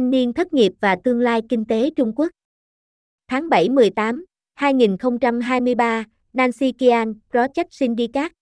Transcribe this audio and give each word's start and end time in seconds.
Thanh 0.00 0.10
niên 0.10 0.32
thất 0.32 0.52
nghiệp 0.52 0.72
và 0.80 0.96
tương 1.04 1.20
lai 1.20 1.42
kinh 1.48 1.64
tế 1.64 1.90
Trung 1.90 2.12
Quốc. 2.16 2.28
Tháng 3.28 3.48
7-18, 3.48 4.24
2023, 4.54 6.04
Nancy 6.32 6.72
Kian, 6.72 7.14
Project 7.32 7.64
Syndicate. 7.70 8.32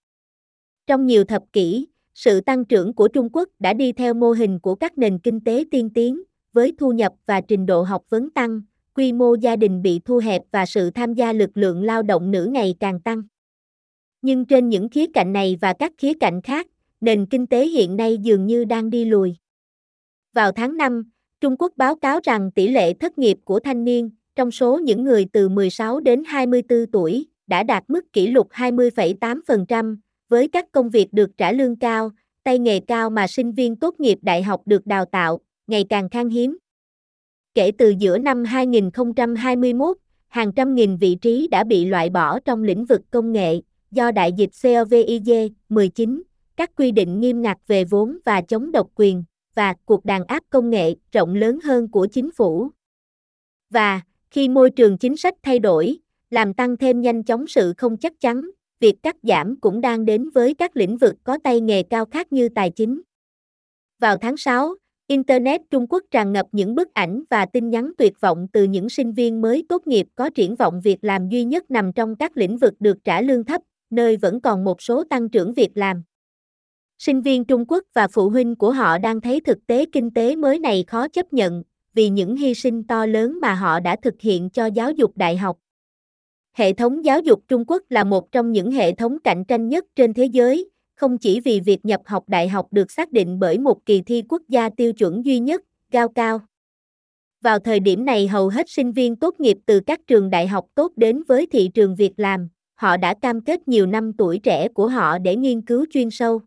Trong 0.87 1.07
nhiều 1.07 1.25
thập 1.25 1.43
kỷ, 1.53 1.87
sự 2.15 2.41
tăng 2.41 2.65
trưởng 2.65 2.95
của 2.95 3.09
Trung 3.09 3.29
Quốc 3.33 3.49
đã 3.59 3.73
đi 3.73 3.93
theo 3.93 4.15
mô 4.15 4.31
hình 4.31 4.59
của 4.61 4.75
các 4.75 4.99
nền 4.99 5.19
kinh 5.19 5.41
tế 5.41 5.65
tiên 5.71 5.91
tiến, 5.95 6.23
với 6.53 6.73
thu 6.79 6.93
nhập 6.93 7.13
và 7.27 7.41
trình 7.41 7.67
độ 7.67 7.83
học 7.83 8.03
vấn 8.09 8.31
tăng, 8.31 8.61
quy 8.95 9.13
mô 9.13 9.35
gia 9.35 9.57
đình 9.57 9.83
bị 9.83 10.01
thu 10.05 10.19
hẹp 10.19 10.43
và 10.51 10.67
sự 10.67 10.91
tham 10.91 11.15
gia 11.15 11.33
lực 11.33 11.51
lượng 11.55 11.83
lao 11.83 12.03
động 12.03 12.31
nữ 12.31 12.47
ngày 12.53 12.75
càng 12.81 13.01
tăng. 13.01 13.23
Nhưng 14.23 14.45
trên 14.45 14.69
những 14.69 14.89
khía 14.89 15.07
cạnh 15.15 15.33
này 15.33 15.59
và 15.61 15.73
các 15.73 15.93
khía 15.99 16.13
cạnh 16.21 16.43
khác, 16.43 16.67
nền 17.01 17.27
kinh 17.27 17.47
tế 17.47 17.67
hiện 17.67 17.97
nay 17.97 18.19
dường 18.19 18.47
như 18.47 18.65
đang 18.65 18.91
đi 18.91 19.05
lùi. 19.05 19.37
Vào 20.33 20.53
tháng 20.53 20.77
5, 20.77 21.11
Trung 21.41 21.57
Quốc 21.59 21.73
báo 21.77 21.97
cáo 21.97 22.21
rằng 22.25 22.51
tỷ 22.51 22.69
lệ 22.69 22.95
thất 22.95 23.19
nghiệp 23.19 23.39
của 23.45 23.61
thanh 23.61 23.85
niên, 23.85 24.11
trong 24.37 24.51
số 24.51 24.79
những 24.79 25.05
người 25.05 25.27
từ 25.33 25.49
16 25.49 26.01
đến 26.01 26.23
24 26.27 26.87
tuổi, 26.93 27.27
đã 27.47 27.63
đạt 27.63 27.85
mức 27.89 28.13
kỷ 28.13 28.27
lục 28.27 28.49
20,8%, 28.51 29.97
với 30.29 30.49
các 30.49 30.73
công 30.73 30.91
việc 30.91 31.13
được 31.13 31.31
trả 31.37 31.53
lương 31.53 31.77
cao, 31.77 32.11
tay 32.45 32.59
nghề 32.59 32.81
cao 32.81 33.11
mà 33.11 33.27
sinh 33.27 33.53
viên 33.53 33.77
tốt 33.77 33.95
nghiệp 34.01 34.19
đại 34.23 34.43
học 34.43 34.63
được 34.67 34.87
đào 34.87 35.05
tạo, 35.05 35.41
ngày 35.67 35.85
càng 35.89 36.09
khan 36.09 36.29
hiếm. 36.29 36.59
Kể 37.55 37.71
từ 37.79 37.95
giữa 37.99 38.19
năm 38.19 38.45
2021, 38.45 39.97
hàng 40.29 40.53
trăm 40.53 40.75
nghìn 40.75 40.97
vị 40.97 41.15
trí 41.15 41.49
đã 41.49 41.65
bị 41.65 41.85
loại 41.85 42.11
bỏ 42.11 42.41
trong 42.41 42.63
lĩnh 42.63 42.85
vực 42.85 43.01
công 43.11 43.33
nghệ, 43.33 43.61
do 43.91 44.11
đại 44.11 44.33
dịch 44.33 44.51
COVID-19, 44.53 46.23
các 46.57 46.71
quy 46.77 46.91
định 46.91 47.21
nghiêm 47.21 47.43
ngặt 47.43 47.59
về 47.67 47.85
vốn 47.85 48.19
và 48.25 48.41
chống 48.41 48.73
độc 48.73 48.89
quyền, 48.95 49.25
và 49.59 49.75
cuộc 49.85 50.05
đàn 50.05 50.25
áp 50.25 50.43
công 50.51 50.71
nghệ 50.71 50.95
rộng 51.13 51.35
lớn 51.35 51.59
hơn 51.65 51.91
của 51.91 52.07
chính 52.07 52.31
phủ. 52.37 52.71
Và, 53.71 54.01
khi 54.31 54.49
môi 54.49 54.71
trường 54.71 54.99
chính 54.99 55.17
sách 55.17 55.35
thay 55.43 55.59
đổi, 55.59 55.99
làm 56.31 56.55
tăng 56.55 56.77
thêm 56.77 57.01
nhanh 57.01 57.23
chóng 57.25 57.47
sự 57.47 57.75
không 57.77 57.97
chắc 57.97 58.13
chắn, 58.21 58.51
việc 58.81 58.95
cắt 59.03 59.17
giảm 59.23 59.61
cũng 59.61 59.81
đang 59.81 60.05
đến 60.05 60.31
với 60.31 60.55
các 60.55 60.77
lĩnh 60.77 60.97
vực 60.97 61.15
có 61.25 61.39
tay 61.45 61.61
nghề 61.61 61.83
cao 61.83 62.05
khác 62.05 62.33
như 62.33 62.49
tài 62.49 62.71
chính. 62.71 63.03
Vào 64.01 64.17
tháng 64.17 64.37
6, 64.37 64.75
Internet 65.07 65.61
Trung 65.71 65.87
Quốc 65.91 66.03
tràn 66.11 66.33
ngập 66.33 66.47
những 66.53 66.75
bức 66.75 66.95
ảnh 66.95 67.23
và 67.31 67.47
tin 67.47 67.71
nhắn 67.71 67.93
tuyệt 67.99 68.21
vọng 68.21 68.47
từ 68.53 68.65
những 68.65 68.89
sinh 68.89 69.13
viên 69.13 69.41
mới 69.41 69.65
tốt 69.69 69.87
nghiệp 69.87 70.07
có 70.15 70.31
triển 70.31 70.57
vọng 70.57 70.81
việc 70.81 71.05
làm 71.05 71.29
duy 71.29 71.45
nhất 71.45 71.71
nằm 71.71 71.93
trong 71.93 72.17
các 72.17 72.37
lĩnh 72.37 72.57
vực 72.59 72.75
được 72.81 73.05
trả 73.05 73.23
lương 73.23 73.45
thấp, 73.45 73.63
nơi 73.91 74.17
vẫn 74.17 74.41
còn 74.41 74.65
một 74.65 74.83
số 74.83 75.05
tăng 75.05 75.29
trưởng 75.29 75.55
việc 75.55 75.71
làm. 75.75 76.03
Sinh 76.99 77.21
viên 77.21 77.45
Trung 77.45 77.65
Quốc 77.69 77.85
và 77.95 78.09
phụ 78.09 78.31
huynh 78.31 78.57
của 78.57 78.73
họ 78.73 78.99
đang 78.99 79.21
thấy 79.21 79.41
thực 79.41 79.67
tế 79.67 79.85
kinh 79.93 80.11
tế 80.11 80.37
mới 80.37 80.59
này 80.59 80.85
khó 80.87 81.09
chấp 81.09 81.33
nhận, 81.33 81.63
vì 81.95 82.09
những 82.09 82.37
hy 82.37 82.55
sinh 82.55 82.85
to 82.85 83.07
lớn 83.07 83.39
mà 83.43 83.55
họ 83.55 83.81
đã 83.81 83.97
thực 84.03 84.15
hiện 84.21 84.51
cho 84.51 84.67
giáo 84.67 84.91
dục 84.91 85.17
đại 85.17 85.37
học. 85.37 85.59
Hệ 86.53 86.73
thống 86.73 87.05
giáo 87.05 87.21
dục 87.21 87.43
Trung 87.49 87.65
Quốc 87.67 87.83
là 87.89 88.05
một 88.05 88.33
trong 88.33 88.53
những 88.53 88.71
hệ 88.71 88.93
thống 88.93 89.19
cạnh 89.25 89.45
tranh 89.45 89.69
nhất 89.69 89.85
trên 89.97 90.15
thế 90.15 90.25
giới, 90.25 90.71
không 90.95 91.19
chỉ 91.19 91.41
vì 91.41 91.61
việc 91.61 91.85
nhập 91.85 92.01
học 92.05 92.25
đại 92.29 92.49
học 92.49 92.67
được 92.71 92.91
xác 92.91 93.13
định 93.13 93.39
bởi 93.39 93.59
một 93.59 93.87
kỳ 93.87 94.03
thi 94.03 94.23
quốc 94.29 94.43
gia 94.49 94.69
tiêu 94.69 94.93
chuẩn 94.93 95.25
duy 95.25 95.39
nhất, 95.39 95.63
cao 95.91 96.09
cao. 96.09 96.41
Vào 97.41 97.59
thời 97.59 97.81
điểm 97.81 98.05
này 98.05 98.29
hầu 98.29 98.49
hết 98.49 98.71
sinh 98.71 98.93
viên 98.93 99.17
tốt 99.17 99.41
nghiệp 99.41 99.59
từ 99.67 99.81
các 99.81 100.01
trường 100.07 100.31
đại 100.31 100.47
học 100.47 100.67
tốt 100.75 100.93
đến 100.97 101.23
với 101.29 101.47
thị 101.47 101.71
trường 101.75 101.95
việc 101.95 102.13
làm, 102.17 102.49
họ 102.75 102.97
đã 102.97 103.15
cam 103.15 103.41
kết 103.41 103.69
nhiều 103.69 103.87
năm 103.87 104.13
tuổi 104.13 104.39
trẻ 104.39 104.69
của 104.69 104.89
họ 104.89 105.19
để 105.19 105.37
nghiên 105.37 105.63
cứu 105.63 105.87
chuyên 105.91 106.11
sâu. 106.11 106.41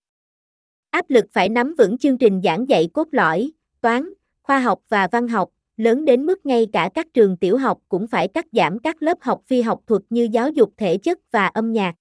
Áp 0.91 1.09
lực 1.09 1.25
phải 1.31 1.49
nắm 1.49 1.75
vững 1.77 1.97
chương 1.97 2.17
trình 2.17 2.41
giảng 2.43 2.69
dạy 2.69 2.89
cốt 2.93 3.07
lõi, 3.11 3.51
toán, 3.81 4.09
khoa 4.43 4.59
học 4.59 4.79
và 4.89 5.07
văn 5.11 5.27
học, 5.27 5.49
lớn 5.77 6.05
đến 6.05 6.25
mức 6.25 6.45
ngay 6.45 6.67
cả 6.73 6.89
các 6.93 7.07
trường 7.13 7.37
tiểu 7.37 7.57
học 7.57 7.79
cũng 7.89 8.07
phải 8.07 8.27
cắt 8.27 8.45
giảm 8.51 8.79
các 8.79 9.03
lớp 9.03 9.17
học 9.21 9.41
phi 9.45 9.61
học 9.61 9.81
thuật 9.87 10.01
như 10.09 10.27
giáo 10.31 10.49
dục 10.49 10.73
thể 10.77 10.97
chất 10.97 11.19
và 11.31 11.47
âm 11.47 11.71
nhạc. 11.71 11.93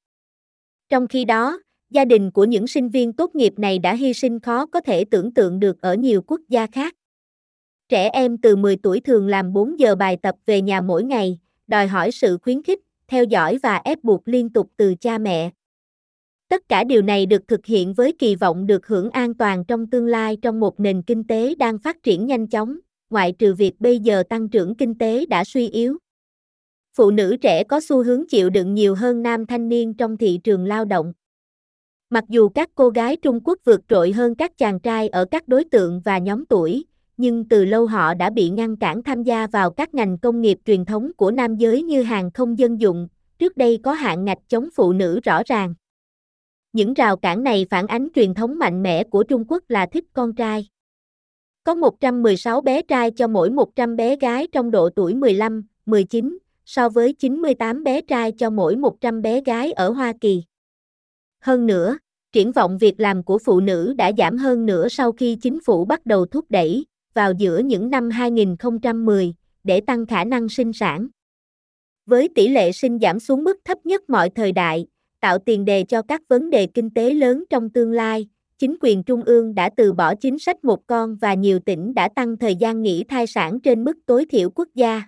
Trong 0.88 1.06
khi 1.06 1.24
đó, 1.24 1.60
gia 1.90 2.04
đình 2.04 2.30
của 2.30 2.44
những 2.44 2.66
sinh 2.66 2.88
viên 2.88 3.12
tốt 3.12 3.34
nghiệp 3.34 3.58
này 3.58 3.78
đã 3.78 3.94
hy 3.94 4.14
sinh 4.14 4.40
khó 4.40 4.66
có 4.66 4.80
thể 4.80 5.04
tưởng 5.04 5.34
tượng 5.34 5.60
được 5.60 5.80
ở 5.80 5.94
nhiều 5.94 6.22
quốc 6.26 6.40
gia 6.48 6.66
khác. 6.66 6.94
Trẻ 7.88 8.08
em 8.08 8.38
từ 8.38 8.56
10 8.56 8.76
tuổi 8.76 9.00
thường 9.00 9.28
làm 9.28 9.52
4 9.52 9.80
giờ 9.80 9.94
bài 9.94 10.16
tập 10.22 10.34
về 10.46 10.62
nhà 10.62 10.80
mỗi 10.80 11.04
ngày, 11.04 11.38
đòi 11.66 11.86
hỏi 11.86 12.10
sự 12.12 12.38
khuyến 12.42 12.62
khích, 12.62 12.80
theo 13.08 13.24
dõi 13.24 13.58
và 13.62 13.76
ép 13.76 14.04
buộc 14.04 14.28
liên 14.28 14.50
tục 14.50 14.70
từ 14.76 14.94
cha 14.94 15.18
mẹ. 15.18 15.50
Tất 16.50 16.68
cả 16.68 16.84
điều 16.84 17.02
này 17.02 17.26
được 17.26 17.48
thực 17.48 17.66
hiện 17.66 17.94
với 17.94 18.12
kỳ 18.12 18.36
vọng 18.36 18.66
được 18.66 18.86
hưởng 18.86 19.10
an 19.10 19.34
toàn 19.34 19.64
trong 19.64 19.86
tương 19.86 20.06
lai 20.06 20.36
trong 20.42 20.60
một 20.60 20.80
nền 20.80 21.02
kinh 21.02 21.24
tế 21.24 21.54
đang 21.54 21.78
phát 21.78 22.02
triển 22.02 22.26
nhanh 22.26 22.46
chóng, 22.46 22.78
ngoại 23.10 23.32
trừ 23.32 23.54
việc 23.54 23.80
bây 23.80 23.98
giờ 23.98 24.22
tăng 24.28 24.48
trưởng 24.48 24.74
kinh 24.74 24.98
tế 24.98 25.26
đã 25.26 25.44
suy 25.44 25.68
yếu. 25.68 25.96
Phụ 26.96 27.10
nữ 27.10 27.36
trẻ 27.40 27.64
có 27.64 27.80
xu 27.80 28.04
hướng 28.04 28.24
chịu 28.28 28.50
đựng 28.50 28.74
nhiều 28.74 28.94
hơn 28.94 29.22
nam 29.22 29.46
thanh 29.46 29.68
niên 29.68 29.94
trong 29.94 30.16
thị 30.16 30.40
trường 30.44 30.64
lao 30.64 30.84
động. 30.84 31.12
Mặc 32.10 32.24
dù 32.28 32.48
các 32.48 32.70
cô 32.74 32.88
gái 32.88 33.16
Trung 33.16 33.40
Quốc 33.44 33.58
vượt 33.64 33.80
trội 33.88 34.12
hơn 34.12 34.34
các 34.34 34.58
chàng 34.58 34.80
trai 34.80 35.08
ở 35.08 35.24
các 35.24 35.48
đối 35.48 35.64
tượng 35.64 36.00
và 36.04 36.18
nhóm 36.18 36.44
tuổi, 36.46 36.84
nhưng 37.16 37.48
từ 37.48 37.64
lâu 37.64 37.86
họ 37.86 38.14
đã 38.14 38.30
bị 38.30 38.50
ngăn 38.50 38.76
cản 38.76 39.02
tham 39.02 39.22
gia 39.22 39.46
vào 39.46 39.70
các 39.70 39.94
ngành 39.94 40.18
công 40.18 40.40
nghiệp 40.40 40.58
truyền 40.64 40.84
thống 40.84 41.12
của 41.16 41.30
nam 41.30 41.56
giới 41.56 41.82
như 41.82 42.02
hàng 42.02 42.30
không 42.30 42.58
dân 42.58 42.80
dụng, 42.80 43.08
trước 43.38 43.56
đây 43.56 43.78
có 43.82 43.92
hạn 43.92 44.24
ngạch 44.24 44.38
chống 44.48 44.68
phụ 44.74 44.92
nữ 44.92 45.20
rõ 45.24 45.42
ràng. 45.46 45.74
Những 46.72 46.94
rào 46.94 47.16
cản 47.16 47.42
này 47.42 47.66
phản 47.70 47.86
ánh 47.86 48.08
truyền 48.14 48.34
thống 48.34 48.58
mạnh 48.58 48.82
mẽ 48.82 49.04
của 49.04 49.22
Trung 49.22 49.44
Quốc 49.48 49.64
là 49.68 49.86
thích 49.86 50.04
con 50.12 50.34
trai. 50.34 50.68
Có 51.64 51.74
116 51.74 52.60
bé 52.60 52.82
trai 52.82 53.10
cho 53.10 53.26
mỗi 53.26 53.50
100 53.50 53.96
bé 53.96 54.16
gái 54.16 54.46
trong 54.52 54.70
độ 54.70 54.90
tuổi 54.96 55.14
15, 55.14 55.62
19, 55.86 56.38
so 56.64 56.88
với 56.88 57.12
98 57.12 57.84
bé 57.84 58.00
trai 58.00 58.32
cho 58.32 58.50
mỗi 58.50 58.76
100 58.76 59.22
bé 59.22 59.40
gái 59.40 59.72
ở 59.72 59.90
Hoa 59.90 60.12
Kỳ. 60.20 60.42
Hơn 61.40 61.66
nữa, 61.66 61.98
triển 62.32 62.52
vọng 62.52 62.78
việc 62.78 63.00
làm 63.00 63.22
của 63.22 63.38
phụ 63.38 63.60
nữ 63.60 63.94
đã 63.96 64.12
giảm 64.18 64.36
hơn 64.36 64.66
nữa 64.66 64.88
sau 64.88 65.12
khi 65.12 65.36
chính 65.42 65.58
phủ 65.64 65.84
bắt 65.84 66.06
đầu 66.06 66.26
thúc 66.26 66.44
đẩy, 66.48 66.86
vào 67.14 67.32
giữa 67.32 67.58
những 67.58 67.90
năm 67.90 68.10
2010, 68.10 69.34
để 69.64 69.80
tăng 69.80 70.06
khả 70.06 70.24
năng 70.24 70.48
sinh 70.48 70.72
sản. 70.72 71.08
Với 72.06 72.28
tỷ 72.34 72.48
lệ 72.48 72.72
sinh 72.72 72.98
giảm 72.98 73.20
xuống 73.20 73.44
mức 73.44 73.56
thấp 73.64 73.86
nhất 73.86 74.10
mọi 74.10 74.30
thời 74.30 74.52
đại, 74.52 74.86
tạo 75.20 75.38
tiền 75.38 75.64
đề 75.64 75.84
cho 75.84 76.02
các 76.02 76.22
vấn 76.28 76.50
đề 76.50 76.66
kinh 76.66 76.90
tế 76.90 77.14
lớn 77.14 77.44
trong 77.50 77.70
tương 77.70 77.92
lai, 77.92 78.28
chính 78.58 78.76
quyền 78.80 79.02
trung 79.02 79.22
ương 79.22 79.54
đã 79.54 79.70
từ 79.76 79.92
bỏ 79.92 80.14
chính 80.14 80.38
sách 80.38 80.64
một 80.64 80.86
con 80.86 81.16
và 81.16 81.34
nhiều 81.34 81.58
tỉnh 81.58 81.94
đã 81.94 82.08
tăng 82.08 82.36
thời 82.36 82.56
gian 82.56 82.82
nghỉ 82.82 83.04
thai 83.04 83.26
sản 83.26 83.60
trên 83.60 83.84
mức 83.84 83.96
tối 84.06 84.26
thiểu 84.30 84.50
quốc 84.50 84.68
gia. 84.74 85.02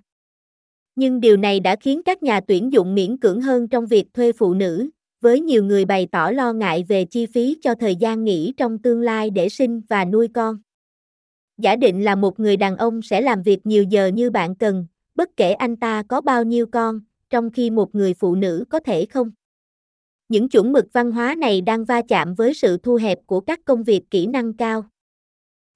Nhưng 0.97 1.21
điều 1.21 1.37
này 1.37 1.61
đã 1.61 1.77
khiến 1.77 2.03
các 2.03 2.22
nhà 2.22 2.41
tuyển 2.41 2.72
dụng 2.72 2.95
miễn 2.95 3.17
cưỡng 3.17 3.41
hơn 3.41 3.69
trong 3.69 3.87
việc 3.87 4.15
thuê 4.15 4.33
phụ 4.33 4.55
nữ, 4.55 4.91
với 5.21 5.41
nhiều 5.41 5.65
người 5.65 5.84
bày 5.84 6.06
tỏ 6.12 6.31
lo 6.31 6.53
ngại 6.53 6.84
về 6.89 7.05
chi 7.05 7.27
phí 7.27 7.56
cho 7.62 7.75
thời 7.75 7.97
gian 7.97 8.25
nghỉ 8.25 8.53
trong 8.56 8.78
tương 8.78 9.01
lai 9.01 9.31
để 9.31 9.49
sinh 9.49 9.81
và 9.89 10.05
nuôi 10.05 10.28
con. 10.34 10.59
Giả 11.59 11.77
định 11.77 12.05
là 12.05 12.15
một 12.15 12.41
người 12.41 12.56
đàn 12.56 12.77
ông 12.77 13.03
sẽ 13.03 13.21
làm 13.21 13.43
việc 13.43 13.67
nhiều 13.67 13.83
giờ 13.83 14.06
như 14.06 14.31
bạn 14.31 14.55
cần, 14.55 14.87
bất 15.15 15.37
kể 15.37 15.53
anh 15.53 15.77
ta 15.77 16.03
có 16.09 16.21
bao 16.21 16.45
nhiêu 16.45 16.67
con, 16.67 17.01
trong 17.31 17.51
khi 17.51 17.71
một 17.71 17.95
người 17.95 18.15
phụ 18.15 18.34
nữ 18.34 18.65
có 18.71 18.81
thể 18.81 19.06
không. 19.06 19.31
Những 20.32 20.48
chuẩn 20.48 20.72
mực 20.72 20.87
văn 20.93 21.12
hóa 21.12 21.34
này 21.34 21.60
đang 21.60 21.84
va 21.84 22.03
chạm 22.09 22.34
với 22.34 22.54
sự 22.54 22.76
thu 22.76 22.97
hẹp 22.97 23.19
của 23.26 23.41
các 23.41 23.60
công 23.65 23.82
việc 23.82 24.03
kỹ 24.10 24.26
năng 24.26 24.53
cao. 24.53 24.84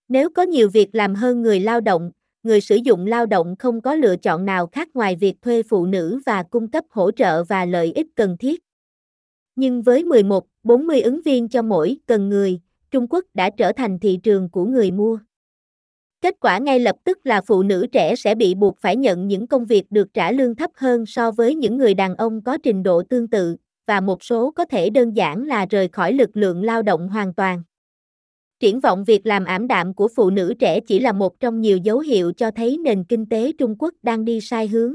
Nếu 0.09 0.31
có 0.31 0.43
nhiều 0.43 0.69
việc 0.69 0.89
làm 0.93 1.15
hơn 1.15 1.43
người 1.43 1.61
lao 1.61 1.81
động, 1.81 2.11
người 2.43 2.61
sử 2.61 2.77
dụng 2.77 3.07
lao 3.07 3.27
động 3.27 3.55
không 3.59 3.81
có 3.81 3.95
lựa 3.95 4.17
chọn 4.17 4.45
nào 4.45 4.67
khác 4.67 4.89
ngoài 4.95 5.17
việc 5.17 5.35
thuê 5.43 5.63
phụ 5.63 5.87
nữ 5.87 6.21
và 6.27 6.43
cung 6.43 6.71
cấp 6.71 6.85
hỗ 6.91 7.11
trợ 7.11 7.45
và 7.45 7.65
lợi 7.65 7.93
ích 7.93 8.07
cần 8.15 8.37
thiết. 8.37 8.61
Nhưng 9.57 9.83
với 9.83 10.05
11, 10.05 10.47
40 10.63 11.01
ứng 11.01 11.21
viên 11.23 11.49
cho 11.49 11.63
mỗi 11.63 11.97
cần 12.07 12.29
người, 12.29 12.61
Trung 12.91 13.07
Quốc 13.11 13.25
đã 13.35 13.51
trở 13.51 13.73
thành 13.73 13.99
thị 13.99 14.19
trường 14.23 14.51
của 14.51 14.65
người 14.65 14.91
mua. 14.91 15.19
Kết 16.21 16.35
quả 16.41 16.59
ngay 16.59 16.81
lập 16.81 16.97
tức 17.05 17.19
là 17.25 17.41
phụ 17.41 17.63
nữ 17.63 17.87
trẻ 17.93 18.17
sẽ 18.17 18.35
bị 18.35 18.55
buộc 18.55 18.79
phải 18.79 18.97
nhận 18.97 19.29
những 19.29 19.47
công 19.47 19.65
việc 19.65 19.85
được 19.91 20.15
trả 20.15 20.33
lương 20.33 20.55
thấp 20.55 20.71
hơn 20.75 21.07
so 21.07 21.31
với 21.31 21.55
những 21.55 21.77
người 21.77 21.95
đàn 21.95 22.17
ông 22.17 22.43
có 22.43 22.59
trình 22.63 22.83
độ 22.83 23.03
tương 23.03 23.29
tự, 23.29 23.57
và 23.87 24.01
một 24.01 24.25
số 24.25 24.51
có 24.51 24.65
thể 24.65 24.91
đơn 24.91 25.17
giản 25.17 25.45
là 25.45 25.67
rời 25.71 25.89
khỏi 25.89 26.13
lực 26.13 26.37
lượng 26.37 26.65
lao 26.65 26.83
động 26.83 27.09
hoàn 27.09 27.35
toàn. 27.35 27.63
Triển 28.61 28.81
vọng 28.81 29.05
việc 29.05 29.27
làm 29.27 29.45
ảm 29.45 29.67
đạm 29.67 29.95
của 29.95 30.09
phụ 30.17 30.31
nữ 30.31 30.55
trẻ 30.59 30.81
chỉ 30.81 30.99
là 30.99 31.13
một 31.13 31.41
trong 31.41 31.61
nhiều 31.61 31.77
dấu 31.77 31.99
hiệu 31.99 32.33
cho 32.33 32.51
thấy 32.51 32.79
nền 32.79 33.05
kinh 33.05 33.27
tế 33.27 33.53
Trung 33.59 33.77
Quốc 33.79 33.95
đang 34.03 34.25
đi 34.25 34.41
sai 34.41 34.69
hướng. 34.69 34.95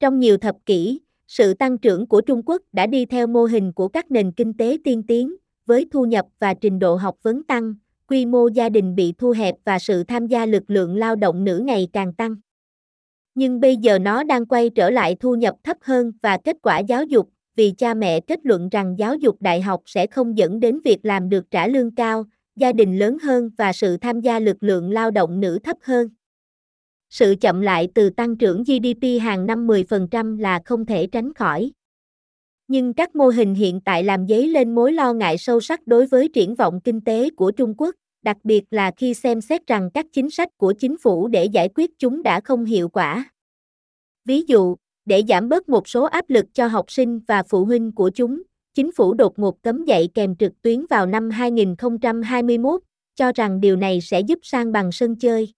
Trong 0.00 0.18
nhiều 0.18 0.36
thập 0.36 0.56
kỷ, 0.66 1.00
sự 1.26 1.54
tăng 1.54 1.78
trưởng 1.78 2.06
của 2.06 2.20
Trung 2.20 2.42
Quốc 2.46 2.62
đã 2.72 2.86
đi 2.86 3.06
theo 3.06 3.26
mô 3.26 3.44
hình 3.44 3.72
của 3.72 3.88
các 3.88 4.10
nền 4.10 4.32
kinh 4.32 4.54
tế 4.54 4.76
tiên 4.84 5.02
tiến, 5.02 5.36
với 5.66 5.86
thu 5.90 6.04
nhập 6.04 6.26
và 6.38 6.54
trình 6.54 6.78
độ 6.78 6.96
học 6.96 7.16
vấn 7.22 7.42
tăng, 7.42 7.74
quy 8.08 8.26
mô 8.26 8.48
gia 8.48 8.68
đình 8.68 8.94
bị 8.94 9.12
thu 9.18 9.30
hẹp 9.30 9.54
và 9.64 9.78
sự 9.78 10.04
tham 10.04 10.26
gia 10.26 10.46
lực 10.46 10.62
lượng 10.70 10.96
lao 10.96 11.16
động 11.16 11.44
nữ 11.44 11.58
ngày 11.58 11.88
càng 11.92 12.12
tăng. 12.12 12.36
Nhưng 13.34 13.60
bây 13.60 13.76
giờ 13.76 13.98
nó 13.98 14.22
đang 14.22 14.46
quay 14.46 14.70
trở 14.70 14.90
lại 14.90 15.16
thu 15.20 15.34
nhập 15.34 15.54
thấp 15.64 15.76
hơn 15.80 16.12
và 16.22 16.38
kết 16.44 16.56
quả 16.62 16.78
giáo 16.78 17.04
dục, 17.04 17.28
vì 17.60 17.72
cha 17.78 17.94
mẹ 17.94 18.20
kết 18.20 18.40
luận 18.42 18.68
rằng 18.68 18.94
giáo 18.98 19.14
dục 19.14 19.36
đại 19.40 19.60
học 19.60 19.82
sẽ 19.86 20.06
không 20.06 20.38
dẫn 20.38 20.60
đến 20.60 20.80
việc 20.84 20.98
làm 21.02 21.28
được 21.28 21.50
trả 21.50 21.66
lương 21.66 21.94
cao, 21.94 22.24
gia 22.56 22.72
đình 22.72 22.98
lớn 22.98 23.18
hơn 23.22 23.50
và 23.58 23.72
sự 23.72 23.96
tham 23.96 24.20
gia 24.20 24.38
lực 24.38 24.56
lượng 24.60 24.90
lao 24.90 25.10
động 25.10 25.40
nữ 25.40 25.58
thấp 25.64 25.76
hơn. 25.82 26.08
sự 27.10 27.34
chậm 27.40 27.60
lại 27.60 27.88
từ 27.94 28.10
tăng 28.10 28.36
trưởng 28.36 28.62
GDP 28.62 29.22
hàng 29.22 29.46
năm 29.46 29.66
10% 29.66 30.38
là 30.40 30.60
không 30.64 30.86
thể 30.86 31.06
tránh 31.06 31.34
khỏi. 31.34 31.72
Nhưng 32.68 32.94
các 32.94 33.16
mô 33.16 33.28
hình 33.28 33.54
hiện 33.54 33.80
tại 33.80 34.04
làm 34.04 34.26
dấy 34.28 34.48
lên 34.48 34.74
mối 34.74 34.92
lo 34.92 35.12
ngại 35.12 35.38
sâu 35.38 35.60
sắc 35.60 35.86
đối 35.86 36.06
với 36.06 36.28
triển 36.28 36.54
vọng 36.54 36.80
kinh 36.84 37.00
tế 37.00 37.30
của 37.30 37.50
Trung 37.50 37.74
Quốc, 37.78 37.94
đặc 38.22 38.36
biệt 38.44 38.64
là 38.70 38.90
khi 38.96 39.14
xem 39.14 39.40
xét 39.40 39.66
rằng 39.66 39.90
các 39.94 40.06
chính 40.12 40.30
sách 40.30 40.48
của 40.56 40.74
chính 40.78 40.98
phủ 40.98 41.28
để 41.28 41.44
giải 41.44 41.68
quyết 41.74 41.90
chúng 41.98 42.22
đã 42.22 42.40
không 42.40 42.64
hiệu 42.64 42.88
quả. 42.88 43.30
Ví 44.24 44.42
dụ, 44.42 44.76
để 45.04 45.22
giảm 45.28 45.48
bớt 45.48 45.68
một 45.68 45.88
số 45.88 46.04
áp 46.04 46.30
lực 46.30 46.46
cho 46.54 46.66
học 46.66 46.90
sinh 46.90 47.20
và 47.28 47.42
phụ 47.42 47.64
huynh 47.64 47.92
của 47.92 48.10
chúng, 48.10 48.42
chính 48.74 48.92
phủ 48.92 49.14
đột 49.14 49.38
ngột 49.38 49.62
cấm 49.62 49.84
dạy 49.84 50.08
kèm 50.14 50.36
trực 50.36 50.62
tuyến 50.62 50.86
vào 50.90 51.06
năm 51.06 51.30
2021, 51.30 52.80
cho 53.14 53.32
rằng 53.34 53.60
điều 53.60 53.76
này 53.76 54.00
sẽ 54.00 54.20
giúp 54.20 54.38
sang 54.42 54.72
bằng 54.72 54.92
sân 54.92 55.16
chơi. 55.16 55.52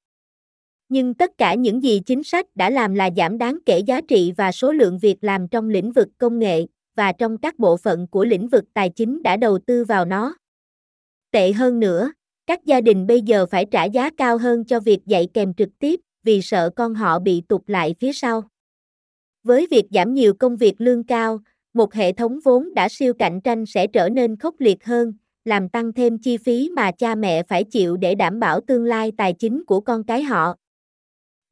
Nhưng 0.88 1.14
tất 1.14 1.30
cả 1.38 1.54
những 1.54 1.82
gì 1.82 2.00
chính 2.06 2.22
sách 2.22 2.46
đã 2.54 2.70
làm 2.70 2.94
là 2.94 3.10
giảm 3.16 3.38
đáng 3.38 3.58
kể 3.66 3.78
giá 3.78 4.00
trị 4.00 4.32
và 4.36 4.52
số 4.52 4.72
lượng 4.72 4.98
việc 4.98 5.24
làm 5.24 5.48
trong 5.48 5.68
lĩnh 5.68 5.92
vực 5.92 6.08
công 6.18 6.38
nghệ, 6.38 6.66
và 6.96 7.12
trong 7.12 7.38
các 7.38 7.58
bộ 7.58 7.76
phận 7.76 8.06
của 8.06 8.24
lĩnh 8.24 8.48
vực 8.48 8.64
tài 8.74 8.90
chính 8.90 9.22
đã 9.22 9.36
đầu 9.36 9.58
tư 9.66 9.84
vào 9.84 10.04
nó. 10.04 10.34
Tệ 11.30 11.52
hơn 11.52 11.80
nữa, 11.80 12.12
các 12.46 12.64
gia 12.64 12.80
đình 12.80 13.06
bây 13.06 13.22
giờ 13.22 13.46
phải 13.46 13.64
trả 13.70 13.84
giá 13.84 14.10
cao 14.16 14.38
hơn 14.38 14.64
cho 14.64 14.80
việc 14.80 15.06
dạy 15.06 15.28
kèm 15.34 15.54
trực 15.54 15.68
tiếp 15.78 16.00
vì 16.24 16.42
sợ 16.42 16.70
con 16.76 16.94
họ 16.94 17.18
bị 17.18 17.42
tụt 17.48 17.62
lại 17.66 17.94
phía 18.00 18.12
sau. 18.12 18.44
Với 19.42 19.66
việc 19.70 19.84
giảm 19.90 20.14
nhiều 20.14 20.34
công 20.34 20.56
việc 20.56 20.74
lương 20.78 21.04
cao, 21.04 21.40
một 21.74 21.94
hệ 21.94 22.12
thống 22.12 22.38
vốn 22.44 22.74
đã 22.74 22.88
siêu 22.88 23.14
cạnh 23.14 23.40
tranh 23.40 23.66
sẽ 23.66 23.86
trở 23.86 24.08
nên 24.08 24.36
khốc 24.36 24.54
liệt 24.58 24.84
hơn, 24.84 25.12
làm 25.44 25.68
tăng 25.68 25.92
thêm 25.92 26.18
chi 26.18 26.36
phí 26.36 26.70
mà 26.76 26.92
cha 26.92 27.14
mẹ 27.14 27.42
phải 27.42 27.64
chịu 27.64 27.96
để 27.96 28.14
đảm 28.14 28.40
bảo 28.40 28.60
tương 28.60 28.84
lai 28.84 29.12
tài 29.16 29.32
chính 29.32 29.64
của 29.64 29.80
con 29.80 30.04
cái 30.04 30.22
họ. 30.22 30.54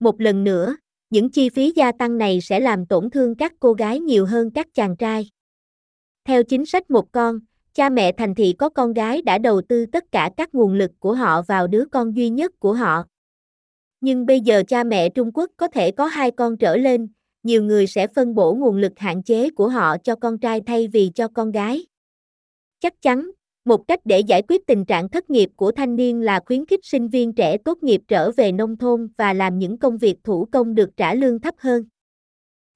Một 0.00 0.20
lần 0.20 0.44
nữa, 0.44 0.76
những 1.10 1.30
chi 1.30 1.48
phí 1.48 1.72
gia 1.76 1.92
tăng 1.92 2.18
này 2.18 2.40
sẽ 2.40 2.60
làm 2.60 2.86
tổn 2.86 3.10
thương 3.10 3.34
các 3.34 3.52
cô 3.60 3.72
gái 3.72 4.00
nhiều 4.00 4.26
hơn 4.26 4.50
các 4.50 4.74
chàng 4.74 4.96
trai. 4.96 5.30
Theo 6.24 6.42
chính 6.42 6.66
sách 6.66 6.90
một 6.90 7.12
con, 7.12 7.38
cha 7.74 7.88
mẹ 7.88 8.12
thành 8.12 8.34
thị 8.34 8.54
có 8.58 8.68
con 8.68 8.92
gái 8.92 9.22
đã 9.22 9.38
đầu 9.38 9.62
tư 9.68 9.86
tất 9.86 10.04
cả 10.12 10.30
các 10.36 10.54
nguồn 10.54 10.74
lực 10.74 10.90
của 10.98 11.14
họ 11.14 11.42
vào 11.42 11.66
đứa 11.66 11.84
con 11.92 12.16
duy 12.16 12.28
nhất 12.28 12.52
của 12.58 12.72
họ. 12.72 13.04
Nhưng 14.00 14.26
bây 14.26 14.40
giờ 14.40 14.62
cha 14.68 14.84
mẹ 14.84 15.08
Trung 15.08 15.30
Quốc 15.34 15.50
có 15.56 15.68
thể 15.68 15.90
có 15.90 16.06
hai 16.06 16.30
con 16.30 16.56
trở 16.56 16.76
lên, 16.76 17.08
nhiều 17.42 17.62
người 17.62 17.86
sẽ 17.86 18.06
phân 18.06 18.34
bổ 18.34 18.54
nguồn 18.54 18.76
lực 18.76 18.98
hạn 18.98 19.22
chế 19.22 19.50
của 19.50 19.68
họ 19.68 19.96
cho 19.98 20.14
con 20.14 20.38
trai 20.38 20.60
thay 20.66 20.88
vì 20.88 21.10
cho 21.14 21.28
con 21.28 21.50
gái. 21.50 21.86
Chắc 22.80 23.02
chắn, 23.02 23.30
một 23.64 23.88
cách 23.88 24.00
để 24.04 24.20
giải 24.20 24.42
quyết 24.48 24.66
tình 24.66 24.84
trạng 24.84 25.08
thất 25.08 25.30
nghiệp 25.30 25.50
của 25.56 25.72
thanh 25.72 25.96
niên 25.96 26.20
là 26.20 26.40
khuyến 26.46 26.66
khích 26.66 26.80
sinh 26.82 27.08
viên 27.08 27.32
trẻ 27.32 27.58
tốt 27.58 27.82
nghiệp 27.82 28.00
trở 28.08 28.30
về 28.30 28.52
nông 28.52 28.76
thôn 28.76 29.08
và 29.16 29.32
làm 29.32 29.58
những 29.58 29.78
công 29.78 29.98
việc 29.98 30.16
thủ 30.24 30.48
công 30.52 30.74
được 30.74 30.90
trả 30.96 31.14
lương 31.14 31.40
thấp 31.40 31.54
hơn. 31.58 31.84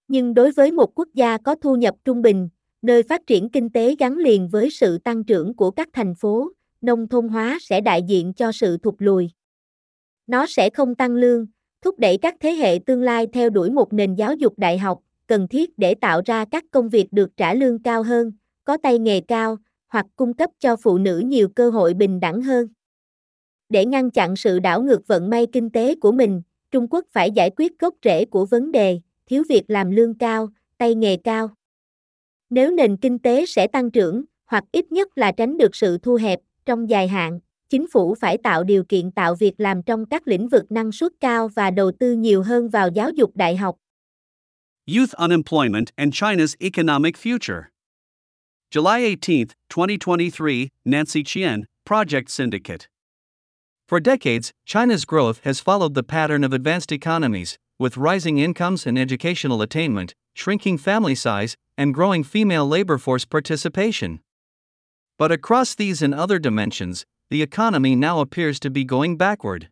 Nhưng 0.09 0.35
đối 0.35 0.53
với 0.53 0.73
một 0.73 0.95
quốc 0.95 1.09
gia 1.15 1.39
có 1.39 1.55
thu 1.55 1.77
nhập 1.77 1.95
trung 2.05 2.23
bình, 2.23 2.49
nơi 2.83 3.03
phát 3.03 3.27
triển 3.27 3.49
kinh 3.49 3.71
tế 3.71 3.97
gắn 3.99 4.17
liền 4.17 4.49
với 4.49 4.71
sự 4.71 4.99
tăng 4.99 5.25
trưởng 5.25 5.55
của 5.55 5.71
các 5.71 5.89
thành 5.93 6.15
phố, 6.15 6.51
nông 6.81 7.09
thôn 7.09 7.29
hóa 7.29 7.59
sẽ 7.61 7.81
đại 7.81 8.03
diện 8.03 8.33
cho 8.35 8.53
sự 8.53 8.77
thụt 8.77 8.95
lùi. 8.99 9.31
Nó 10.27 10.47
sẽ 10.49 10.71
không 10.71 10.95
tăng 10.95 11.15
lương, 11.15 11.47
thúc 11.85 11.99
đẩy 11.99 12.19
các 12.19 12.35
thế 12.41 12.53
hệ 12.53 12.79
tương 12.87 13.03
lai 13.03 13.27
theo 13.33 13.51
đuổi 13.51 13.71
một 13.71 13.93
nền 13.93 14.15
giáo 14.15 14.35
dục 14.35 14.59
đại 14.59 14.79
học, 14.79 14.99
cần 15.27 15.49
thiết 15.49 15.79
để 15.79 15.95
tạo 15.95 16.21
ra 16.27 16.45
các 16.45 16.65
công 16.71 16.89
việc 16.89 17.13
được 17.13 17.37
trả 17.37 17.55
lương 17.55 17.83
cao 17.83 18.03
hơn, 18.03 18.33
có 18.65 18.77
tay 18.83 18.99
nghề 18.99 19.21
cao, 19.21 19.57
hoặc 19.89 20.07
cung 20.17 20.35
cấp 20.35 20.51
cho 20.59 20.77
phụ 20.77 20.99
nữ 20.99 21.19
nhiều 21.19 21.49
cơ 21.49 21.71
hội 21.71 21.95
bình 21.95 22.21
đẳng 22.21 22.43
hơn. 22.43 22.69
Để 23.69 23.85
ngăn 23.85 24.11
chặn 24.11 24.37
sự 24.37 24.59
đảo 24.59 24.83
ngược 24.83 25.07
vận 25.07 25.31
may 25.31 25.47
kinh 25.53 25.71
tế 25.71 25.95
của 25.95 26.13
mình, 26.13 26.43
Trung 26.71 26.87
Quốc 26.91 27.05
phải 27.13 27.31
giải 27.31 27.51
quyết 27.57 27.79
gốc 27.79 27.95
rễ 28.05 28.25
của 28.25 28.47
vấn 28.47 28.73
đề, 28.73 29.01
thiếu 29.27 29.43
việc 29.49 29.65
làm 29.69 29.91
lương 29.91 30.19
cao, 30.19 30.49
tay 30.79 30.95
nghề 30.95 31.17
cao. 31.17 31.51
Nếu 32.51 32.71
nền 32.71 32.97
kinh 32.97 33.19
tế 33.19 33.47
sẽ 33.47 33.67
tăng 33.67 33.91
trưởng, 33.91 34.25
hoặc 34.47 34.65
ít 34.73 34.93
nhất 34.93 35.19
là 35.19 35.33
tránh 35.33 35.57
được 35.57 35.77
sự 35.77 35.99
thu 35.99 36.15
hẹp 36.15 36.41
trong 36.67 36.91
dài 36.91 37.09
hạn, 37.09 37.41
chính 37.75 37.87
phủ 37.93 38.15
phải 38.21 38.39
tạo 38.39 38.65
điều 38.65 38.85
kiện 38.85 39.11
tạo 39.11 39.35
việc 39.35 39.55
làm 39.59 39.83
trong 39.83 40.07
các 40.07 40.29
lĩnh 40.29 40.49
vực 40.49 40.73
năng 40.73 40.93
suất 40.93 41.13
cao 41.21 41.49
và 41.49 41.71
đầu 41.71 41.93
tư 42.01 42.13
nhiều 42.13 42.43
hơn 42.43 42.69
vào 42.69 42.89
giáo 42.95 43.11
dục 43.11 43.31
đại 43.37 43.57
học. 43.57 43.77
Youth 44.97 45.13
Unemployment 45.13 45.89
and 45.97 46.15
China's 46.15 46.55
Economic 46.61 47.17
Future 47.17 47.63
July 48.71 49.05
18, 49.05 49.47
2023, 49.69 50.69
Nancy 50.85 51.23
Chien, 51.25 51.63
Project 51.85 52.29
Syndicate. 52.29 52.89
For 53.89 54.01
decades, 54.01 54.53
China's 54.67 55.05
growth 55.05 55.41
has 55.45 55.61
followed 55.61 55.95
the 55.95 56.03
pattern 56.03 56.45
of 56.45 56.53
advanced 56.53 56.93
economies, 56.93 57.59
with 57.79 57.97
rising 57.97 58.39
incomes 58.39 58.87
and 58.87 58.99
educational 58.99 59.63
attainment, 59.63 60.15
shrinking 60.35 60.79
family 60.79 61.17
size, 61.17 61.57
and 61.77 61.95
growing 61.95 62.25
female 62.25 62.69
labor 62.69 62.99
force 62.99 63.25
participation. 63.25 64.21
But 65.19 65.33
across 65.33 65.75
these 65.75 66.03
and 66.03 66.15
other 66.15 66.39
dimensions, 66.39 67.05
the 67.35 67.43
economy 67.43 67.97
now 67.97 68.21
appears 68.21 68.61
to 68.61 68.71
be 68.71 68.85
going 68.85 69.17
backward. 69.17 69.69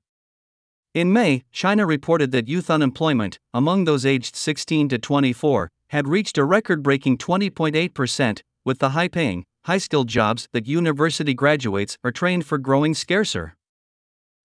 In 0.94 1.12
May, 1.12 1.44
China 1.52 1.86
reported 1.86 2.32
that 2.32 2.48
youth 2.48 2.68
unemployment, 2.68 3.38
among 3.54 3.84
those 3.84 4.04
aged 4.04 4.34
16 4.34 4.88
to 4.88 4.98
24, 4.98 5.70
had 5.90 6.08
reached 6.08 6.36
a 6.36 6.44
record 6.44 6.82
breaking 6.82 7.18
20.8%, 7.18 8.40
with 8.64 8.80
the 8.80 8.88
high 8.88 9.06
paying, 9.06 9.44
high 9.66 9.78
skilled 9.78 10.08
jobs 10.08 10.48
that 10.50 10.66
university 10.66 11.34
graduates 11.34 11.96
are 12.02 12.10
trained 12.10 12.44
for 12.44 12.58
growing 12.58 12.94
scarcer. 12.94 13.54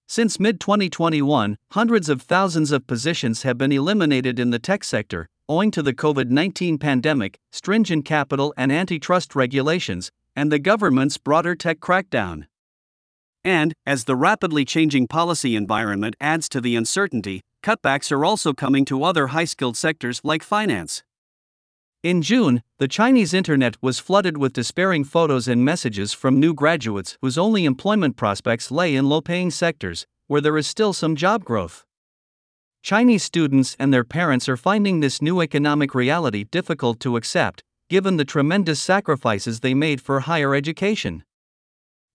Since 0.08 0.40
mid 0.40 0.60
2021, 0.60 1.58
hundreds 1.72 2.10
of 2.10 2.22
thousands 2.22 2.72
of 2.72 2.86
positions 2.86 3.42
have 3.42 3.58
been 3.58 3.72
eliminated 3.72 4.38
in 4.38 4.52
the 4.52 4.60
tech 4.60 4.84
sector, 4.84 5.28
owing 5.50 5.72
to 5.72 5.82
the 5.82 5.92
COVID 5.92 6.30
19 6.30 6.78
pandemic, 6.78 7.40
stringent 7.52 8.06
capital 8.06 8.54
and 8.56 8.72
antitrust 8.72 9.36
regulations, 9.36 10.12
and 10.36 10.52
the 10.52 10.60
government's 10.60 11.18
broader 11.18 11.56
tech 11.56 11.80
crackdown. 11.80 12.46
And, 13.48 13.74
as 13.86 14.04
the 14.04 14.18
rapidly 14.18 14.66
changing 14.66 15.08
policy 15.08 15.56
environment 15.56 16.18
adds 16.20 16.50
to 16.50 16.60
the 16.60 16.76
uncertainty, 16.76 17.40
cutbacks 17.64 18.12
are 18.12 18.26
also 18.26 18.52
coming 18.52 18.84
to 18.84 19.06
other 19.06 19.28
high 19.28 19.46
skilled 19.46 19.78
sectors 19.78 20.20
like 20.22 20.44
finance. 20.44 21.02
In 22.04 22.22
June, 22.22 22.62
the 22.78 22.90
Chinese 22.90 23.34
internet 23.34 23.78
was 23.82 24.00
flooded 24.00 24.38
with 24.38 24.52
despairing 24.52 25.06
photos 25.06 25.48
and 25.48 25.64
messages 25.64 26.12
from 26.12 26.42
new 26.42 26.54
graduates 26.54 27.18
whose 27.22 27.38
only 27.38 27.64
employment 27.64 28.18
prospects 28.18 28.70
lay 28.70 28.94
in 28.94 29.08
low 29.08 29.22
paying 29.22 29.50
sectors, 29.50 30.06
where 30.28 30.42
there 30.42 30.58
is 30.58 30.68
still 30.68 30.92
some 30.92 31.16
job 31.16 31.46
growth. 31.46 31.86
Chinese 32.84 33.24
students 33.24 33.78
and 33.80 33.94
their 33.94 34.04
parents 34.04 34.50
are 34.50 34.58
finding 34.58 35.00
this 35.00 35.22
new 35.22 35.40
economic 35.40 35.96
reality 35.96 36.44
difficult 36.44 37.00
to 37.00 37.16
accept, 37.16 37.64
given 37.90 38.18
the 38.18 38.26
tremendous 38.26 38.82
sacrifices 38.82 39.62
they 39.62 39.74
made 39.74 40.02
for 40.02 40.20
higher 40.20 40.54
education. 40.54 41.24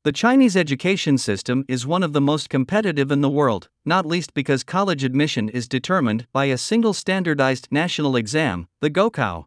The 0.04 0.10
Chinese 0.10 0.56
education 0.56 1.16
system 1.16 1.64
is 1.68 1.86
one 1.86 2.02
of 2.02 2.12
the 2.12 2.20
most 2.20 2.50
competitive 2.50 3.12
in 3.12 3.20
the 3.20 3.30
world, 3.30 3.68
not 3.84 4.04
least 4.04 4.34
because 4.34 4.64
college 4.64 5.04
admission 5.04 5.48
is 5.48 5.68
determined 5.68 6.26
by 6.32 6.46
a 6.46 6.58
single 6.58 6.92
standardized 6.92 7.68
national 7.70 8.16
exam, 8.16 8.66
the 8.80 8.90
Gokao. 8.90 9.44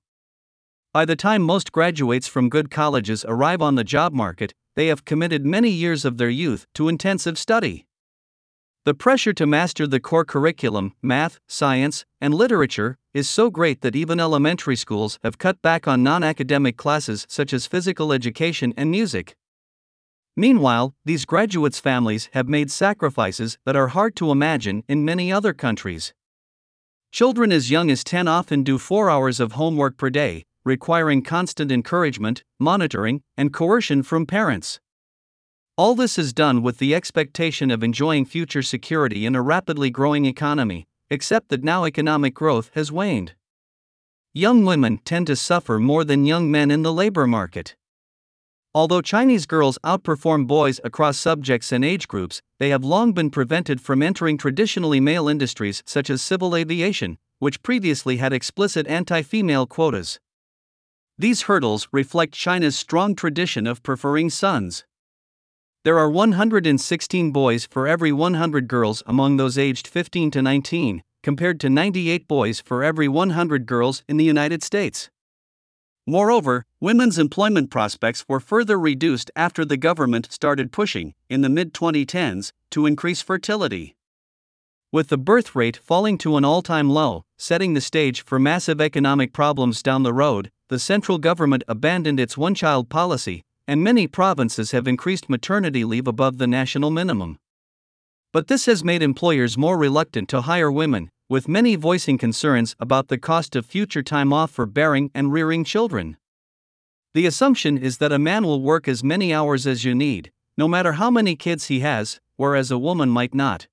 By 0.94 1.04
the 1.04 1.18
time 1.18 1.42
most 1.42 1.74
graduates 1.74 2.30
from 2.30 2.48
good 2.48 2.72
colleges 2.72 3.26
arrive 3.28 3.62
on 3.62 3.76
the 3.76 3.84
job 3.84 4.14
market, 4.14 4.54
they 4.78 4.88
have 4.88 5.04
committed 5.04 5.46
many 5.46 5.70
years 5.70 6.06
of 6.06 6.18
their 6.18 6.30
youth 6.30 6.68
to 6.76 6.88
intensive 6.88 7.38
study. 7.38 7.86
The 8.86 8.94
pressure 8.94 9.34
to 9.34 9.46
master 9.46 9.86
the 9.86 10.00
core 10.00 10.24
curriculum, 10.24 10.94
math, 11.02 11.42
science, 11.50 12.06
and 12.22 12.34
literature, 12.34 12.98
is 13.14 13.30
so 13.30 13.50
great 13.50 13.82
that 13.82 13.98
even 13.98 14.22
elementary 14.22 14.78
schools 14.78 15.20
have 15.22 15.38
cut 15.38 15.62
back 15.62 15.86
on 15.86 16.02
non 16.02 16.24
academic 16.24 16.78
classes 16.78 17.26
such 17.28 17.52
as 17.52 17.68
physical 17.68 18.14
education 18.14 18.74
and 18.78 18.90
music. 18.90 19.36
Meanwhile, 20.38 20.94
these 21.06 21.26
graduates' 21.26 21.80
families 21.80 22.30
have 22.34 22.50
made 22.50 22.70
sacrifices 22.70 23.58
that 23.66 23.76
are 23.76 23.88
hard 23.90 24.16
to 24.18 24.32
imagine 24.32 24.84
in 24.88 25.06
many 25.06 25.32
other 25.32 25.54
countries. 25.54 26.14
Children 27.12 27.54
as 27.54 27.72
young 27.72 27.90
as 27.90 28.04
10 28.04 28.28
often 28.28 28.62
do 28.62 28.78
4 28.78 29.10
hours 29.10 29.40
of 29.40 29.54
homework 29.54 29.96
per 29.96 30.10
day, 30.10 30.44
requiring 30.66 31.22
constant 31.22 31.72
encouragement, 31.72 32.44
monitoring, 32.60 33.22
and 33.38 33.54
coercion 33.54 34.04
from 34.04 34.26
parents. 34.26 34.82
All 35.78 35.96
this 35.96 36.18
is 36.18 36.34
done 36.34 36.62
with 36.62 36.80
the 36.80 36.94
expectation 36.94 37.72
of 37.72 37.84
enjoying 37.84 38.26
future 38.26 38.62
security 38.62 39.26
in 39.26 39.36
a 39.36 39.42
rapidly 39.42 39.90
growing 39.90 40.26
economy, 40.26 40.88
except 41.10 41.50
that 41.50 41.64
now 41.64 41.86
economic 41.86 42.34
growth 42.34 42.72
has 42.74 42.92
waned. 42.92 43.36
Young 44.34 44.66
women 44.66 44.98
tend 45.06 45.28
to 45.28 45.36
suffer 45.38 45.80
more 45.80 46.04
than 46.04 46.26
young 46.26 46.52
men 46.52 46.72
in 46.72 46.82
the 46.82 46.92
labor 46.92 47.28
market. 47.28 47.76
Although 48.76 49.02
Chinese 49.02 49.46
girls 49.46 49.80
outperform 49.86 50.48
boys 50.48 50.82
across 50.84 51.18
subjects 51.18 51.72
and 51.72 51.86
age 51.86 52.10
groups, 52.10 52.42
they 52.60 52.72
have 52.72 52.84
long 52.84 53.14
been 53.14 53.30
prevented 53.30 53.80
from 53.80 54.04
entering 54.04 54.38
traditionally 54.38 55.00
male 55.00 55.30
industries 55.30 55.82
such 55.86 56.10
as 56.10 56.22
civil 56.22 56.58
aviation, 56.58 57.18
which 57.40 57.64
previously 57.64 58.18
had 58.18 58.34
explicit 58.34 58.86
anti 58.88 59.22
female 59.22 59.66
quotas. 59.66 60.20
These 61.18 61.44
hurdles 61.44 61.88
reflect 61.94 62.34
China's 62.34 62.76
strong 62.76 63.16
tradition 63.16 63.66
of 63.66 63.82
preferring 63.82 64.30
sons. 64.30 64.84
There 65.86 65.98
are 65.98 66.10
116 66.10 67.32
boys 67.32 67.66
for 67.72 67.88
every 67.88 68.12
100 68.12 68.68
girls 68.68 69.02
among 69.06 69.38
those 69.38 69.58
aged 69.58 69.88
15 69.88 70.32
to 70.32 70.42
19, 70.42 71.02
compared 71.24 71.62
to 71.62 71.70
98 71.70 72.28
boys 72.28 72.60
for 72.60 72.84
every 72.84 73.08
100 73.08 73.66
girls 73.66 74.04
in 74.10 74.18
the 74.18 74.26
United 74.26 74.64
States. 74.64 75.10
Moreover, 76.08 76.66
women's 76.80 77.18
employment 77.18 77.72
prospects 77.72 78.26
were 78.28 78.40
further 78.40 78.78
reduced 78.78 79.32
after 79.36 79.66
the 79.66 79.78
government 79.78 80.32
started 80.32 80.72
pushing, 80.72 81.16
in 81.30 81.42
the 81.42 81.50
mid 81.50 81.74
2010s, 81.74 82.52
to 82.70 82.86
increase 82.86 83.24
fertility. 83.24 83.96
With 84.92 85.08
the 85.08 85.18
birth 85.18 85.56
rate 85.56 85.78
falling 85.78 86.20
to 86.20 86.38
an 86.38 86.46
all 86.46 86.62
time 86.62 86.92
low, 86.92 87.24
setting 87.38 87.74
the 87.74 87.82
stage 87.82 88.24
for 88.24 88.38
massive 88.38 88.80
economic 88.80 89.34
problems 89.34 89.82
down 89.82 90.04
the 90.04 90.14
road, 90.14 90.52
the 90.70 90.78
central 90.78 91.18
government 91.18 91.64
abandoned 91.68 92.20
its 92.20 92.38
one 92.38 92.54
child 92.54 92.88
policy, 92.88 93.44
and 93.68 93.84
many 93.84 94.06
provinces 94.06 94.72
have 94.72 94.88
increased 94.88 95.28
maternity 95.28 95.84
leave 95.84 96.08
above 96.08 96.38
the 96.38 96.48
national 96.48 96.92
minimum. 96.92 97.40
But 98.36 98.48
this 98.48 98.66
has 98.66 98.84
made 98.84 99.02
employers 99.02 99.58
more 99.58 99.78
reluctant 99.78 100.28
to 100.28 100.42
hire 100.42 100.70
women, 100.70 101.10
with 101.30 101.48
many 101.48 101.78
voicing 101.78 102.18
concerns 102.18 102.76
about 102.82 103.08
the 103.08 103.18
cost 103.18 103.56
of 103.56 103.66
future 103.66 104.04
time 104.04 104.34
off 104.34 104.52
for 104.52 104.66
bearing 104.66 105.10
and 105.16 105.32
rearing 105.32 105.64
children. 105.64 106.18
The 107.14 107.28
assumption 107.28 107.78
is 107.78 108.00
that 108.00 108.12
a 108.12 108.20
man 108.20 108.44
will 108.44 108.62
work 108.62 108.90
as 108.90 109.06
many 109.06 109.34
hours 109.34 109.66
as 109.66 109.86
you 109.86 109.96
need, 109.96 110.34
no 110.58 110.68
matter 110.68 110.92
how 111.00 111.10
many 111.10 111.38
kids 111.38 111.68
he 111.68 111.80
has, 111.80 112.20
whereas 112.36 112.72
a 112.72 112.78
woman 112.78 113.08
might 113.08 113.34
not. 113.34 113.68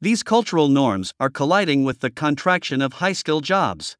These 0.00 0.24
cultural 0.24 0.66
norms 0.66 1.14
are 1.20 1.30
colliding 1.30 1.84
with 1.84 2.00
the 2.00 2.10
contraction 2.10 2.82
of 2.82 2.94
high 2.94 3.12
skill 3.12 3.40
jobs. 3.40 3.96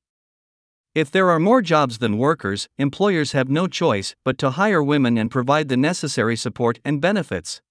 If 0.97 1.12
there 1.12 1.31
are 1.31 1.39
more 1.39 1.62
jobs 1.62 1.99
than 1.99 2.19
workers, 2.19 2.69
employers 2.77 3.31
have 3.39 3.49
no 3.49 3.69
choice 3.69 4.17
but 4.25 4.37
to 4.39 4.50
hire 4.50 4.83
women 4.83 5.17
and 5.17 5.31
provide 5.31 5.69
the 5.69 5.77
necessary 5.77 6.35
support 6.35 6.81
and 6.85 7.00
benefits. 7.00 7.62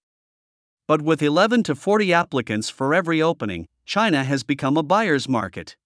But 0.89 1.03
with 1.03 1.21
11 1.21 1.61
to 1.65 1.75
40 1.75 2.11
applicants 2.11 2.67
for 2.71 2.95
every 2.95 3.21
opening, 3.21 3.67
China 3.85 4.23
has 4.23 4.41
become 4.43 4.75
a 4.75 4.81
buyer's 4.81 5.29
market. 5.29 5.77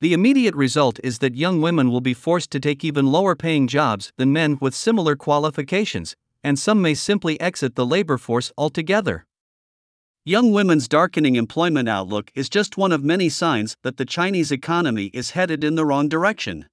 The 0.00 0.12
immediate 0.12 0.54
result 0.54 1.00
is 1.02 1.18
that 1.18 1.34
young 1.34 1.60
women 1.60 1.90
will 1.90 2.00
be 2.00 2.14
forced 2.14 2.52
to 2.52 2.60
take 2.60 2.84
even 2.84 3.10
lower 3.10 3.34
paying 3.34 3.66
jobs 3.66 4.12
than 4.16 4.32
men 4.32 4.56
with 4.60 4.72
similar 4.72 5.16
qualifications, 5.16 6.14
and 6.44 6.56
some 6.56 6.80
may 6.80 6.94
simply 6.94 7.40
exit 7.40 7.74
the 7.74 7.84
labor 7.84 8.16
force 8.16 8.52
altogether. 8.56 9.26
Young 10.24 10.52
women's 10.52 10.86
darkening 10.86 11.34
employment 11.34 11.88
outlook 11.88 12.30
is 12.36 12.48
just 12.48 12.76
one 12.76 12.92
of 12.92 13.02
many 13.02 13.28
signs 13.28 13.76
that 13.82 13.96
the 13.96 14.04
Chinese 14.04 14.52
economy 14.52 15.06
is 15.06 15.32
headed 15.32 15.64
in 15.64 15.74
the 15.74 15.84
wrong 15.84 16.08
direction. 16.08 16.66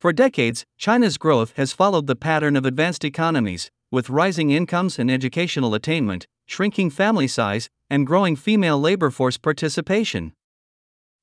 For 0.00 0.12
decades, 0.12 0.66
China's 0.76 1.16
growth 1.16 1.52
has 1.56 1.72
followed 1.72 2.08
the 2.08 2.16
pattern 2.16 2.56
of 2.56 2.66
advanced 2.66 3.04
economies, 3.04 3.70
with 3.92 4.10
rising 4.10 4.50
incomes 4.50 4.98
and 4.98 5.10
educational 5.10 5.74
attainment, 5.74 6.26
shrinking 6.50 6.90
family 6.90 7.28
size, 7.28 7.70
and 7.88 8.04
growing 8.04 8.34
female 8.34 8.78
labor 8.78 9.08
force 9.08 9.38
participation. 9.38 10.32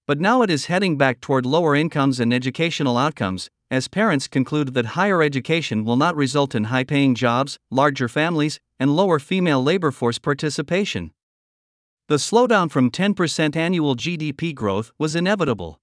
But 0.07 0.21
now 0.21 0.41
it 0.41 0.49
is 0.49 0.67
heading 0.67 0.97
back 0.97 1.19
toward 1.19 1.45
lower 1.45 1.75
incomes 1.75 2.21
and 2.21 2.33
educational 2.33 2.97
outcomes, 2.97 3.49
as 3.69 3.89
parents 3.89 4.29
conclude 4.29 4.73
that 4.73 4.95
higher 4.97 5.21
education 5.21 5.83
will 5.83 5.97
not 5.97 6.15
result 6.15 6.55
in 6.55 6.65
high 6.65 6.85
paying 6.85 7.13
jobs, 7.13 7.59
larger 7.69 8.07
families, 8.07 8.61
and 8.79 8.95
lower 8.95 9.19
female 9.19 9.61
labor 9.61 9.91
force 9.91 10.17
participation. 10.17 11.11
The 12.07 12.15
slowdown 12.15 12.71
from 12.71 12.89
10% 12.89 13.57
annual 13.57 13.97
GDP 13.97 14.55
growth 14.55 14.93
was 14.97 15.13
inevitable. 15.13 15.81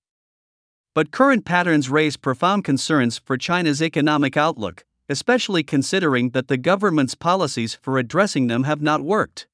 But 0.94 1.10
current 1.10 1.44
patterns 1.44 1.90
raise 1.90 2.16
profound 2.16 2.64
concerns 2.64 3.18
for 3.18 3.36
China's 3.36 3.82
economic 3.82 4.38
outlook, 4.38 4.86
especially 5.08 5.62
considering 5.62 6.30
that 6.30 6.48
the 6.48 6.56
government's 6.56 7.14
policies 7.14 7.78
for 7.82 7.98
addressing 7.98 8.46
them 8.46 8.64
have 8.64 8.80
not 8.80 9.02
worked. 9.02 9.46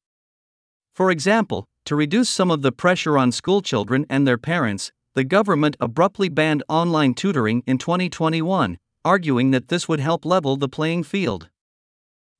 For 0.94 1.10
example, 1.10 1.66
to 1.86 1.96
reduce 1.96 2.28
some 2.28 2.50
of 2.50 2.62
the 2.62 2.72
pressure 2.72 3.16
on 3.16 3.32
schoolchildren 3.32 4.06
and 4.08 4.26
their 4.26 4.38
parents, 4.38 4.92
the 5.14 5.24
government 5.24 5.76
abruptly 5.80 6.28
banned 6.28 6.62
online 6.68 7.14
tutoring 7.14 7.62
in 7.66 7.78
2021, 7.78 8.78
arguing 9.04 9.50
that 9.50 9.68
this 9.68 9.88
would 9.88 10.00
help 10.00 10.24
level 10.24 10.56
the 10.56 10.68
playing 10.68 11.02
field. 11.02 11.48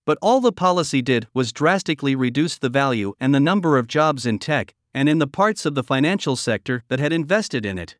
But 0.07 0.19
all 0.23 0.41
the 0.41 0.53
policy 0.53 1.03
did 1.03 1.27
was 1.35 1.53
drastically 1.53 2.15
reduce 2.15 2.59
the 2.59 2.69
value 2.69 3.15
and 3.21 3.35
the 3.35 3.41
number 3.41 3.79
of 3.79 3.87
jobs 3.87 4.27
in 4.27 4.39
tech 4.39 4.75
and 4.95 5.09
in 5.09 5.19
the 5.19 5.27
parts 5.27 5.65
of 5.67 5.75
the 5.75 5.83
financial 5.83 6.37
sector 6.37 6.85
that 6.89 7.01
had 7.01 7.13
invested 7.13 7.65
in 7.65 7.79
it. 7.79 7.97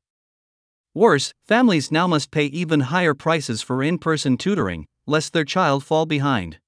Worse, 0.95 1.33
families 1.47 1.93
now 1.93 2.07
must 2.07 2.31
pay 2.31 2.47
even 2.47 2.81
higher 2.81 3.15
prices 3.15 3.63
for 3.63 3.83
in 3.83 3.99
person 3.99 4.37
tutoring, 4.37 4.87
lest 5.11 5.33
their 5.33 5.45
child 5.45 5.83
fall 5.83 6.07
behind. 6.07 6.59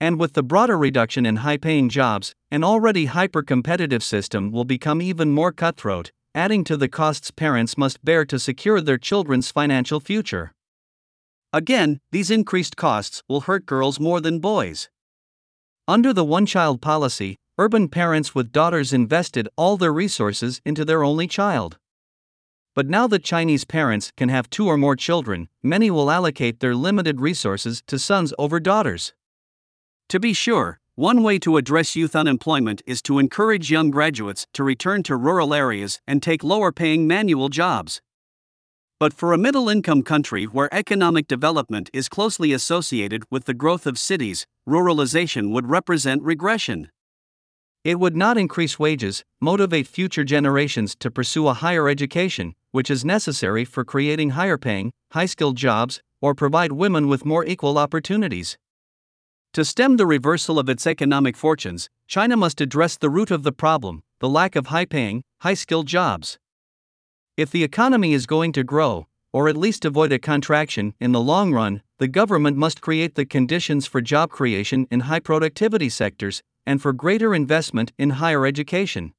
And 0.00 0.18
with 0.18 0.32
the 0.32 0.42
broader 0.42 0.76
reduction 0.76 1.26
in 1.26 1.36
high 1.36 1.58
paying 1.58 1.88
jobs, 1.88 2.34
an 2.50 2.64
already 2.64 3.04
hyper 3.04 3.42
competitive 3.42 4.02
system 4.02 4.50
will 4.50 4.64
become 4.64 5.00
even 5.00 5.30
more 5.30 5.52
cutthroat, 5.52 6.10
adding 6.34 6.64
to 6.64 6.76
the 6.76 6.88
costs 6.88 7.30
parents 7.30 7.76
must 7.76 8.04
bear 8.04 8.24
to 8.24 8.38
secure 8.38 8.80
their 8.80 8.98
children's 8.98 9.50
financial 9.50 10.00
future. 10.00 10.52
Again, 11.52 12.00
these 12.10 12.30
increased 12.30 12.76
costs 12.76 13.22
will 13.28 13.42
hurt 13.42 13.66
girls 13.66 14.00
more 14.00 14.20
than 14.20 14.40
boys. 14.40 14.88
Under 15.86 16.14
the 16.14 16.24
one 16.24 16.46
child 16.46 16.80
policy, 16.80 17.36
urban 17.58 17.88
parents 17.88 18.34
with 18.34 18.50
daughters 18.50 18.94
invested 18.94 19.46
all 19.56 19.76
their 19.76 19.92
resources 19.92 20.62
into 20.64 20.84
their 20.86 21.04
only 21.04 21.26
child. 21.26 21.76
But 22.74 22.88
now 22.88 23.06
that 23.08 23.22
Chinese 23.22 23.64
parents 23.64 24.12
can 24.16 24.30
have 24.30 24.48
two 24.48 24.66
or 24.66 24.78
more 24.78 24.96
children, 24.96 25.48
many 25.62 25.90
will 25.90 26.10
allocate 26.10 26.60
their 26.60 26.74
limited 26.74 27.20
resources 27.20 27.82
to 27.86 27.98
sons 27.98 28.32
over 28.38 28.58
daughters. 28.58 29.12
To 30.08 30.18
be 30.18 30.32
sure, 30.32 30.80
one 30.94 31.22
way 31.22 31.38
to 31.40 31.58
address 31.58 31.96
youth 31.96 32.16
unemployment 32.16 32.82
is 32.86 33.02
to 33.02 33.18
encourage 33.18 33.70
young 33.70 33.90
graduates 33.90 34.46
to 34.54 34.64
return 34.64 35.02
to 35.02 35.16
rural 35.16 35.52
areas 35.52 36.00
and 36.06 36.22
take 36.22 36.42
lower 36.42 36.72
paying 36.72 37.06
manual 37.06 37.50
jobs. 37.50 38.00
But 38.98 39.12
for 39.12 39.32
a 39.32 39.38
middle 39.38 39.68
income 39.68 40.02
country 40.02 40.44
where 40.44 40.72
economic 40.72 41.28
development 41.28 41.90
is 41.92 42.08
closely 42.08 42.52
associated 42.52 43.24
with 43.30 43.44
the 43.44 43.54
growth 43.54 43.86
of 43.86 43.98
cities, 43.98 44.46
ruralization 44.66 45.50
would 45.50 45.68
represent 45.68 46.22
regression. 46.22 46.88
It 47.84 47.98
would 47.98 48.16
not 48.16 48.38
increase 48.38 48.78
wages, 48.78 49.24
motivate 49.40 49.88
future 49.88 50.22
generations 50.22 50.94
to 51.00 51.10
pursue 51.10 51.48
a 51.48 51.54
higher 51.54 51.88
education, 51.88 52.54
which 52.70 52.88
is 52.88 53.04
necessary 53.04 53.64
for 53.64 53.84
creating 53.84 54.30
higher 54.30 54.56
paying, 54.56 54.92
high 55.10 55.26
skilled 55.26 55.56
jobs, 55.56 56.00
or 56.20 56.32
provide 56.32 56.70
women 56.70 57.08
with 57.08 57.24
more 57.24 57.44
equal 57.44 57.78
opportunities. 57.78 58.56
To 59.54 59.64
stem 59.64 59.96
the 59.96 60.06
reversal 60.06 60.60
of 60.60 60.68
its 60.68 60.86
economic 60.86 61.36
fortunes, 61.36 61.90
China 62.06 62.36
must 62.36 62.60
address 62.60 62.96
the 62.96 63.10
root 63.10 63.30
of 63.32 63.42
the 63.42 63.52
problem 63.52 64.02
the 64.20 64.28
lack 64.28 64.54
of 64.54 64.66
high 64.66 64.84
paying, 64.84 65.24
high 65.40 65.54
skilled 65.54 65.88
jobs. 65.88 66.38
If 67.36 67.50
the 67.50 67.64
economy 67.64 68.12
is 68.12 68.26
going 68.26 68.52
to 68.52 68.62
grow, 68.62 69.08
or 69.32 69.48
at 69.48 69.56
least 69.56 69.84
avoid 69.84 70.12
a 70.12 70.20
contraction 70.20 70.94
in 71.00 71.10
the 71.10 71.20
long 71.20 71.52
run, 71.52 71.82
the 71.98 72.06
government 72.06 72.56
must 72.56 72.80
create 72.80 73.16
the 73.16 73.24
conditions 73.24 73.88
for 73.88 74.00
job 74.00 74.30
creation 74.30 74.86
in 74.92 75.00
high 75.00 75.18
productivity 75.18 75.88
sectors 75.88 76.44
and 76.66 76.80
for 76.80 76.92
greater 76.92 77.34
investment 77.34 77.92
in 77.98 78.10
higher 78.10 78.46
education. 78.46 79.12